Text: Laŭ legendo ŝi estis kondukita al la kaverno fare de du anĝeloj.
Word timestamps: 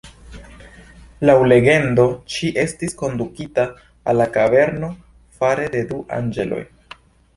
Laŭ 1.29 1.35
legendo 1.51 2.05
ŝi 2.35 2.49
estis 2.63 2.97
kondukita 3.01 3.67
al 4.13 4.19
la 4.23 4.27
kaverno 4.39 4.93
fare 5.41 5.69
de 5.77 5.85
du 5.93 6.01
anĝeloj. 6.23 6.65